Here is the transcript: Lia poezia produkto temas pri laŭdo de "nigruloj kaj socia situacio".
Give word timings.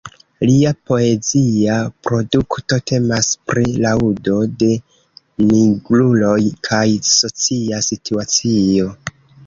Lia 0.49 0.69
poezia 0.91 1.75
produkto 2.07 2.79
temas 2.93 3.29
pri 3.51 3.67
laŭdo 3.85 4.39
de 4.65 4.71
"nigruloj 5.53 6.41
kaj 6.73 6.85
socia 7.15 7.87
situacio". 7.95 8.91